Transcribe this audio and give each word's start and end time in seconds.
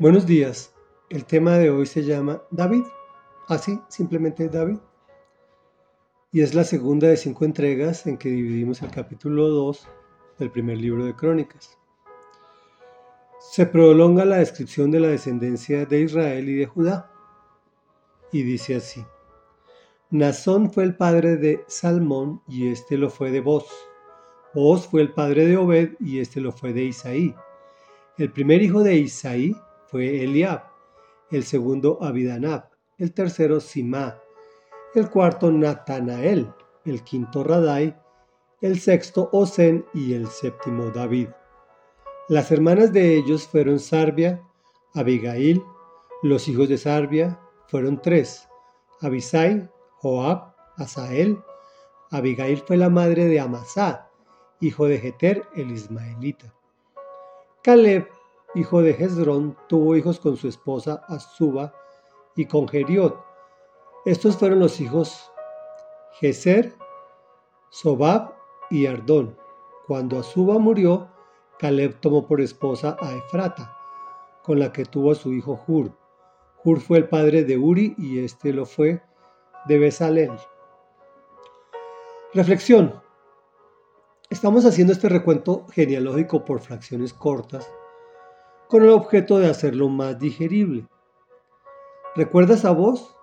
Buenos 0.00 0.24
días. 0.24 0.74
El 1.10 1.26
tema 1.26 1.58
de 1.58 1.68
hoy 1.68 1.84
se 1.84 2.02
llama 2.02 2.42
David. 2.50 2.84
Así, 3.48 3.78
simplemente 3.88 4.48
David. 4.48 4.78
Y 6.32 6.40
es 6.40 6.54
la 6.54 6.64
segunda 6.64 7.06
de 7.06 7.18
cinco 7.18 7.44
entregas 7.44 8.06
en 8.06 8.16
que 8.16 8.30
dividimos 8.30 8.80
el 8.80 8.90
capítulo 8.90 9.48
2 9.48 9.86
del 10.38 10.50
primer 10.50 10.78
libro 10.78 11.04
de 11.04 11.14
Crónicas. 11.14 11.76
Se 13.52 13.66
prolonga 13.66 14.24
la 14.24 14.38
descripción 14.38 14.90
de 14.90 15.00
la 15.00 15.08
descendencia 15.08 15.84
de 15.84 16.00
Israel 16.00 16.48
y 16.48 16.54
de 16.54 16.64
Judá. 16.64 17.12
Y 18.32 18.42
dice 18.42 18.76
así. 18.76 19.04
Nazón 20.08 20.72
fue 20.72 20.84
el 20.84 20.96
padre 20.96 21.36
de 21.36 21.62
Salmón 21.68 22.40
y 22.48 22.68
este 22.68 22.96
lo 22.96 23.10
fue 23.10 23.30
de 23.30 23.42
Boz. 23.42 23.66
Boz 24.54 24.86
fue 24.86 25.02
el 25.02 25.12
padre 25.12 25.44
de 25.44 25.58
Obed 25.58 25.90
y 26.00 26.20
este 26.20 26.40
lo 26.40 26.52
fue 26.52 26.72
de 26.72 26.84
Isaí. 26.84 27.34
El 28.16 28.32
primer 28.32 28.62
hijo 28.62 28.82
de 28.82 28.94
Isaí 28.94 29.54
fue 29.90 30.22
Eliab, 30.22 30.62
el 31.30 31.44
segundo 31.44 31.98
Abidanab, 32.00 32.70
el 32.98 33.12
tercero 33.12 33.60
Simá, 33.60 34.20
el 34.94 35.10
cuarto 35.10 35.50
Natanael, 35.50 36.52
el 36.84 37.02
quinto 37.02 37.42
Radai, 37.42 37.96
el 38.60 38.78
sexto 38.78 39.28
Osen 39.32 39.84
y 39.94 40.14
el 40.14 40.28
séptimo 40.28 40.90
David. 40.90 41.28
Las 42.28 42.52
hermanas 42.52 42.92
de 42.92 43.16
ellos 43.16 43.48
fueron 43.48 43.80
Sarbia, 43.80 44.40
Abigail, 44.94 45.62
los 46.22 46.46
hijos 46.48 46.68
de 46.68 46.78
Sarbia 46.78 47.40
fueron 47.68 48.00
tres, 48.00 48.48
Abisai, 49.00 49.68
Joab, 49.98 50.54
Asael, 50.76 51.42
Abigail 52.10 52.58
fue 52.58 52.76
la 52.76 52.90
madre 52.90 53.26
de 53.26 53.40
Amasá, 53.40 54.08
hijo 54.60 54.86
de 54.86 54.98
Jeter 54.98 55.44
el 55.56 55.70
Ismaelita. 55.70 56.52
Caleb 57.62 58.08
hijo 58.54 58.82
de 58.82 58.90
Hezrón, 58.90 59.56
tuvo 59.68 59.96
hijos 59.96 60.18
con 60.18 60.36
su 60.36 60.48
esposa 60.48 61.04
Azuba 61.08 61.72
y 62.34 62.46
con 62.46 62.66
Geriot. 62.68 63.16
Estos 64.04 64.36
fueron 64.36 64.60
los 64.60 64.80
hijos 64.80 65.30
Geser, 66.18 66.74
Sobab 67.70 68.34
y 68.70 68.86
Ardón. 68.86 69.36
Cuando 69.86 70.18
Azuba 70.18 70.58
murió, 70.58 71.08
Caleb 71.58 72.00
tomó 72.00 72.26
por 72.26 72.40
esposa 72.40 72.96
a 73.00 73.12
Efrata, 73.12 73.76
con 74.42 74.58
la 74.58 74.72
que 74.72 74.84
tuvo 74.84 75.12
a 75.12 75.14
su 75.14 75.32
hijo 75.32 75.60
Hur. 75.66 75.92
Hur 76.64 76.80
fue 76.80 76.98
el 76.98 77.08
padre 77.08 77.44
de 77.44 77.56
Uri 77.56 77.94
y 77.98 78.18
este 78.24 78.52
lo 78.52 78.66
fue 78.66 79.02
de 79.66 79.78
Besalel. 79.78 80.32
Reflexión. 82.34 83.00
Estamos 84.28 84.64
haciendo 84.64 84.92
este 84.92 85.08
recuento 85.08 85.66
genealógico 85.72 86.44
por 86.44 86.60
fracciones 86.60 87.12
cortas 87.12 87.68
con 88.70 88.84
el 88.84 88.90
objeto 88.90 89.40
de 89.40 89.50
hacerlo 89.50 89.88
más 89.88 90.16
digerible. 90.20 90.86
¿Recuerdas 92.14 92.64
a 92.64 92.70
vos? 92.70 93.16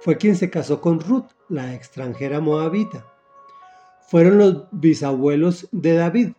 Fue 0.00 0.18
quien 0.18 0.36
se 0.36 0.50
casó 0.50 0.82
con 0.82 1.00
Ruth, 1.00 1.30
la 1.48 1.74
extranjera 1.74 2.40
moabita. 2.40 3.10
Fueron 4.06 4.36
los 4.36 4.66
bisabuelos 4.72 5.66
de 5.72 5.94
David. 5.94 6.32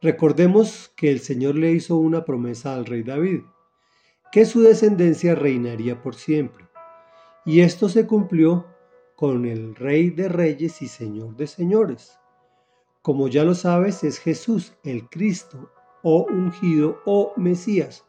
Recordemos 0.00 0.92
que 0.94 1.10
el 1.10 1.18
Señor 1.18 1.56
le 1.56 1.72
hizo 1.72 1.96
una 1.96 2.24
promesa 2.24 2.76
al 2.76 2.86
rey 2.86 3.02
David, 3.02 3.42
que 4.30 4.46
su 4.46 4.62
descendencia 4.62 5.34
reinaría 5.34 6.00
por 6.00 6.14
siempre. 6.14 6.64
Y 7.44 7.62
esto 7.62 7.88
se 7.88 8.06
cumplió 8.06 8.66
con 9.16 9.46
el 9.46 9.74
Rey 9.74 10.10
de 10.10 10.28
Reyes 10.28 10.80
y 10.80 10.86
Señor 10.86 11.34
de 11.36 11.48
Señores. 11.48 12.20
Como 13.02 13.26
ya 13.26 13.42
lo 13.42 13.56
sabes, 13.56 14.04
es 14.04 14.20
Jesús, 14.20 14.74
el 14.84 15.08
Cristo, 15.08 15.70
o 16.08 16.24
ungido 16.30 17.02
o 17.04 17.32
Mesías. 17.36 18.06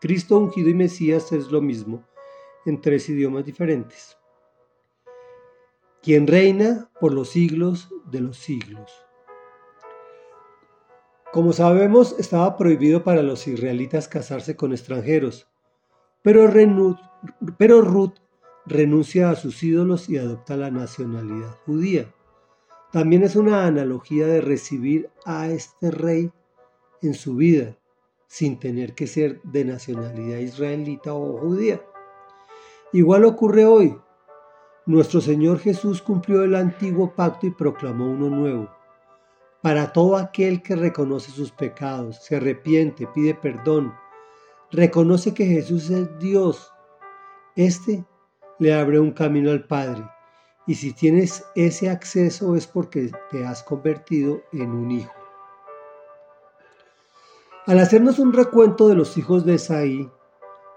Cristo 0.00 0.36
ungido 0.36 0.68
y 0.68 0.74
Mesías 0.74 1.30
es 1.30 1.52
lo 1.52 1.62
mismo 1.62 2.02
en 2.64 2.80
tres 2.80 3.08
idiomas 3.08 3.44
diferentes. 3.44 4.18
Quien 6.02 6.26
reina 6.26 6.90
por 6.98 7.14
los 7.14 7.28
siglos 7.28 7.88
de 8.10 8.20
los 8.22 8.36
siglos. 8.36 8.90
Como 11.32 11.52
sabemos, 11.52 12.16
estaba 12.18 12.56
prohibido 12.56 13.04
para 13.04 13.22
los 13.22 13.46
israelitas 13.46 14.08
casarse 14.08 14.56
con 14.56 14.72
extranjeros, 14.72 15.48
pero, 16.22 16.52
pero 17.56 17.80
Ruth 17.80 18.14
renuncia 18.64 19.30
a 19.30 19.36
sus 19.36 19.62
ídolos 19.62 20.08
y 20.08 20.18
adopta 20.18 20.56
la 20.56 20.72
nacionalidad 20.72 21.56
judía. 21.64 22.12
También 22.90 23.22
es 23.22 23.36
una 23.36 23.66
analogía 23.66 24.26
de 24.26 24.40
recibir 24.40 25.10
a 25.24 25.48
este 25.48 25.92
rey 25.92 26.32
en 27.02 27.14
su 27.14 27.36
vida 27.36 27.76
sin 28.26 28.58
tener 28.58 28.94
que 28.94 29.06
ser 29.06 29.40
de 29.42 29.64
nacionalidad 29.64 30.38
israelita 30.38 31.14
o 31.14 31.38
judía. 31.38 31.80
Igual 32.92 33.24
ocurre 33.24 33.66
hoy. 33.66 33.96
Nuestro 34.84 35.20
Señor 35.20 35.58
Jesús 35.58 36.02
cumplió 36.02 36.42
el 36.42 36.54
antiguo 36.54 37.14
pacto 37.14 37.46
y 37.46 37.50
proclamó 37.50 38.10
uno 38.10 38.30
nuevo. 38.30 38.70
Para 39.62 39.92
todo 39.92 40.16
aquel 40.16 40.62
que 40.62 40.76
reconoce 40.76 41.30
sus 41.32 41.50
pecados, 41.50 42.22
se 42.24 42.36
arrepiente, 42.36 43.06
pide 43.08 43.34
perdón, 43.34 43.92
reconoce 44.70 45.34
que 45.34 45.46
Jesús 45.46 45.90
es 45.90 46.18
Dios, 46.18 46.72
este 47.56 48.04
le 48.58 48.74
abre 48.74 49.00
un 49.00 49.12
camino 49.12 49.50
al 49.50 49.66
Padre. 49.66 50.04
Y 50.66 50.74
si 50.74 50.92
tienes 50.92 51.44
ese 51.54 51.88
acceso 51.88 52.54
es 52.54 52.66
porque 52.66 53.10
te 53.30 53.44
has 53.44 53.62
convertido 53.62 54.42
en 54.52 54.70
un 54.70 54.90
hijo. 54.90 55.15
Al 57.66 57.80
hacernos 57.80 58.20
un 58.20 58.32
recuento 58.32 58.86
de 58.86 58.94
los 58.94 59.18
hijos 59.18 59.44
de 59.44 59.54
Esaí, 59.54 60.08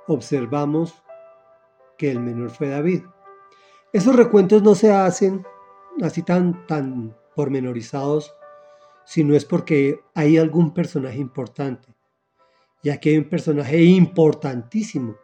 observamos 0.07 1.03
que 1.99 2.09
el 2.09 2.19
menor 2.19 2.49
fue 2.49 2.69
David. 2.69 3.03
Esos 3.93 4.15
recuentos 4.15 4.63
no 4.63 4.73
se 4.73 4.91
hacen 4.91 5.45
así 6.01 6.23
tan, 6.23 6.65
tan 6.65 7.15
pormenorizados, 7.35 8.33
sino 9.05 9.35
es 9.35 9.45
porque 9.45 9.99
hay 10.15 10.39
algún 10.39 10.73
personaje 10.73 11.19
importante. 11.19 11.93
Y 12.81 12.89
aquí 12.89 13.09
hay 13.09 13.17
un 13.19 13.29
personaje 13.29 13.83
importantísimo, 13.83 15.15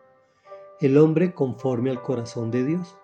el 0.80 1.00
hombre 1.00 1.34
conforme 1.34 1.90
al 1.90 2.03
corazón 2.03 2.52
de 2.52 2.64
Dios. 2.64 2.96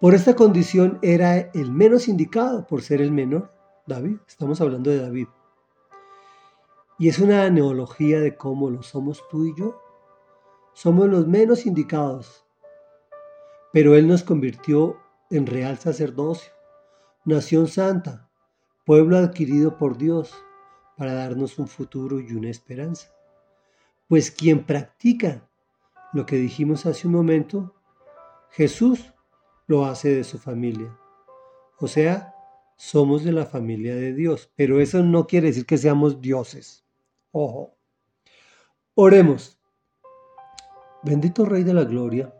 Por 0.00 0.14
esta 0.14 0.36
condición 0.36 1.00
era 1.02 1.38
el 1.38 1.72
menos 1.72 2.06
indicado 2.06 2.68
por 2.68 2.82
ser 2.82 3.00
el 3.00 3.10
menor, 3.10 3.52
David. 3.84 4.18
Estamos 4.28 4.60
hablando 4.60 4.90
de 4.90 5.00
David. 5.00 5.26
Y 6.98 7.08
es 7.08 7.18
una 7.18 7.48
neología 7.50 8.20
de 8.20 8.36
cómo 8.36 8.70
lo 8.70 8.82
somos 8.82 9.22
tú 9.28 9.44
y 9.46 9.54
yo. 9.54 9.80
Somos 10.72 11.08
los 11.08 11.26
menos 11.26 11.66
indicados. 11.66 12.46
Pero 13.72 13.94
Él 13.96 14.08
nos 14.08 14.22
convirtió 14.22 14.96
en 15.30 15.46
real 15.46 15.78
sacerdocio, 15.78 16.52
nación 17.24 17.66
santa, 17.66 18.30
pueblo 18.86 19.18
adquirido 19.18 19.76
por 19.76 19.98
Dios 19.98 20.34
para 20.96 21.12
darnos 21.12 21.58
un 21.58 21.68
futuro 21.68 22.20
y 22.20 22.32
una 22.32 22.48
esperanza. 22.48 23.12
Pues 24.08 24.30
quien 24.30 24.64
practica 24.64 25.46
lo 26.12 26.24
que 26.24 26.36
dijimos 26.36 26.86
hace 26.86 27.06
un 27.06 27.12
momento, 27.12 27.74
Jesús 28.50 29.12
lo 29.66 29.84
hace 29.84 30.14
de 30.14 30.24
su 30.24 30.38
familia. 30.38 30.96
O 31.78 31.88
sea, 31.88 32.34
somos 32.76 33.24
de 33.24 33.32
la 33.32 33.44
familia 33.44 33.94
de 33.94 34.14
Dios, 34.14 34.50
pero 34.56 34.80
eso 34.80 35.02
no 35.02 35.26
quiere 35.26 35.48
decir 35.48 35.66
que 35.66 35.76
seamos 35.76 36.22
dioses. 36.22 36.85
Ojo. 37.38 37.76
Oremos. 38.94 39.60
Bendito 41.02 41.44
Rey 41.44 41.64
de 41.64 41.74
la 41.74 41.84
Gloria, 41.84 42.34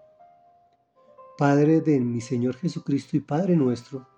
Padre 1.36 1.82
de 1.82 2.00
mi 2.00 2.22
Señor 2.22 2.56
Jesucristo 2.56 3.14
y 3.14 3.20
Padre 3.20 3.56
nuestro, 3.56 4.08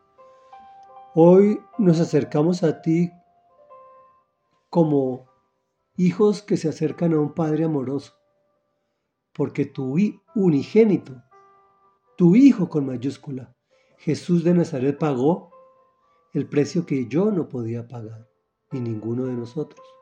hoy 1.16 1.60
nos 1.78 1.98
acercamos 1.98 2.62
a 2.62 2.80
ti 2.80 3.10
como 4.70 5.26
hijos 5.96 6.42
que 6.42 6.56
se 6.56 6.68
acercan 6.68 7.12
a 7.12 7.18
un 7.18 7.34
Padre 7.34 7.64
amoroso, 7.64 8.12
porque 9.32 9.64
tu 9.64 9.96
unigénito, 10.36 11.24
tu 12.16 12.36
Hijo 12.36 12.68
con 12.68 12.86
mayúscula, 12.86 13.52
Jesús 13.96 14.44
de 14.44 14.54
Nazaret 14.54 14.96
pagó 14.96 15.50
el 16.32 16.48
precio 16.48 16.86
que 16.86 17.08
yo 17.08 17.32
no 17.32 17.48
podía 17.48 17.88
pagar, 17.88 18.28
ni 18.70 18.78
ninguno 18.78 19.24
de 19.24 19.32
nosotros 19.32 19.97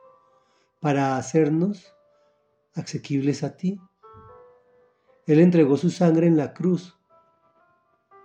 para 0.79 1.17
hacernos 1.17 1.93
asequibles 2.75 3.43
a 3.43 3.57
ti. 3.57 3.79
Él 5.25 5.39
entregó 5.39 5.77
su 5.77 5.89
sangre 5.89 6.27
en 6.27 6.37
la 6.37 6.53
cruz 6.53 6.97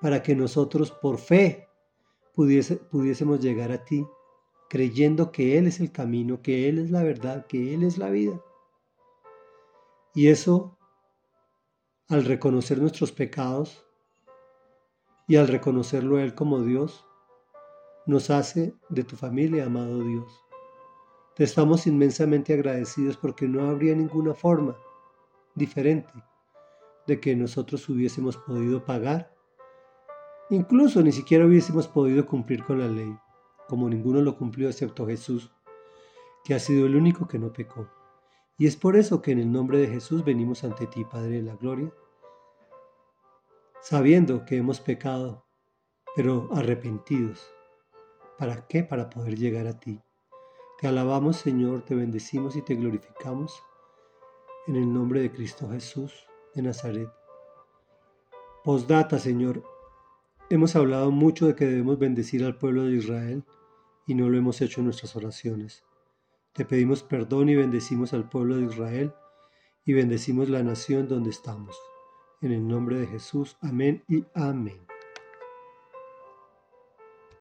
para 0.01 0.23
que 0.23 0.35
nosotros 0.35 0.91
por 0.91 1.19
fe 1.19 1.69
pudiésemos 2.35 3.41
llegar 3.41 3.73
a 3.73 3.85
ti, 3.85 4.07
creyendo 4.69 5.33
que 5.33 5.59
Él 5.59 5.67
es 5.67 5.81
el 5.81 5.93
camino, 5.93 6.43
que 6.43 6.69
Él 6.69 6.79
es 6.79 6.91
la 6.91 7.03
verdad, 7.03 7.47
que 7.47 7.75
Él 7.75 7.83
es 7.83 7.99
la 7.99 8.11
vida. 8.11 8.41
Y 10.15 10.29
eso, 10.29 10.79
al 12.09 12.25
reconocer 12.25 12.79
nuestros 12.79 13.13
pecados 13.13 13.87
y 15.27 15.37
al 15.37 15.49
reconocerlo 15.49 16.19
Él 16.19 16.35
como 16.35 16.61
Dios, 16.61 17.07
nos 18.07 18.31
hace 18.31 18.75
de 18.89 19.05
tu 19.05 19.17
familia, 19.17 19.67
amado 19.67 20.03
Dios 20.03 20.42
Te 21.35 21.45
estamos 21.45 21.87
inmensamente 21.87 22.53
agradecidos 22.53 23.17
porque 23.17 23.49
no 23.49 23.71
habría 23.71 23.95
ninguna 23.95 24.35
forma 24.35 24.77
diferente 25.55 26.13
de 27.07 27.21
que 27.21 27.35
nosotros 27.35 27.89
hubiésemos 27.89 28.37
podido 28.37 28.85
pagar. 28.85 29.35
Incluso 30.51 31.03
ni 31.03 31.11
siquiera 31.11 31.47
hubiésemos 31.47 31.89
podido 31.89 32.27
cumplir 32.27 32.63
con 32.65 32.81
la 32.81 32.87
ley, 32.87 33.17
como 33.67 33.89
ninguno 33.89 34.21
lo 34.21 34.37
cumplió 34.37 34.69
excepto 34.69 35.07
Jesús, 35.07 35.51
que 36.45 36.55
ha 36.55 36.59
sido 36.59 36.85
el 36.85 36.97
único 36.97 37.27
que 37.27 37.39
no 37.39 37.51
pecó. 37.51 37.89
Y 38.59 38.67
es 38.67 38.77
por 38.77 38.95
eso 38.97 39.23
que 39.23 39.33
en 39.33 39.39
el 39.39 39.51
nombre 39.51 39.79
de 39.79 39.89
Jesús 39.89 40.25
venimos 40.25 40.65
ante 40.65 40.87
ti, 40.87 41.05
Padre 41.05 41.37
de 41.37 41.43
la 41.43 41.57
Gloria, 41.57 41.91
sabiendo 43.81 44.45
que 44.45 44.59
hemos 44.59 44.81
pecado, 44.81 45.47
pero 46.15 46.51
arrepentidos. 46.53 47.51
¿Para 48.39 48.67
qué? 48.67 48.85
Para 48.85 49.09
poder 49.09 49.39
llegar 49.39 49.67
a 49.67 49.81
ti. 49.81 49.99
Te 50.83 50.89
alabamos, 50.89 51.37
Señor, 51.37 51.83
te 51.83 51.95
bendecimos 51.95 52.57
y 52.57 52.63
te 52.63 52.75
glorificamos 52.75 53.63
en 54.67 54.75
el 54.75 54.93
nombre 54.93 55.21
de 55.21 55.31
Cristo 55.31 55.71
Jesús 55.71 56.27
de 56.57 56.63
Nazaret. 56.63 57.09
Postdata, 58.65 59.21
Señor, 59.21 59.63
hemos 60.51 60.75
hablado 60.75 61.13
mucho 61.13 61.47
de 61.47 61.55
que 61.55 61.67
debemos 61.67 62.01
bendecir 62.01 62.43
al 62.45 62.59
pueblo 62.59 62.83
de 62.83 62.97
Israel 62.97 63.45
y 64.09 64.17
no 64.17 64.29
lo 64.29 64.37
hemos 64.37 64.61
hecho 64.61 64.81
en 64.81 64.87
nuestras 64.87 65.15
oraciones. 65.15 65.85
Te 66.53 66.65
pedimos 66.65 67.05
perdón 67.05 67.49
y 67.49 67.55
bendecimos 67.55 68.13
al 68.13 68.29
pueblo 68.29 68.57
de 68.57 68.65
Israel 68.65 69.15
y 69.87 69.93
bendecimos 69.93 70.49
la 70.49 70.65
nación 70.65 71.07
donde 71.07 71.31
estamos. 71.31 71.81
En 72.41 72.51
el 72.51 72.67
nombre 72.67 72.99
de 72.99 73.07
Jesús, 73.07 73.57
amén 73.61 74.03
y 74.09 74.25
amén. 74.35 74.92